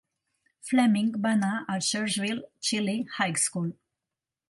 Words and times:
Fleming 0.69 1.11
va 1.27 1.35
anar 1.37 1.51
al 1.75 1.85
Churchville-Chili 1.91 2.99
High 3.19 3.41
School. 3.47 3.73